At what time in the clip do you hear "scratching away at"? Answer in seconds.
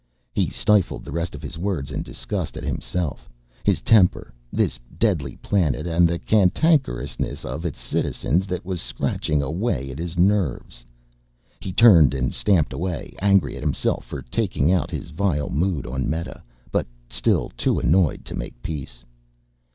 8.81-9.99